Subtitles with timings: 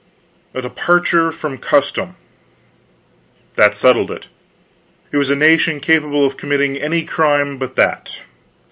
[0.55, 2.15] A departure from custom
[3.53, 4.29] that settled it;
[5.11, 8.21] it was a nation capable of committing any crime but that.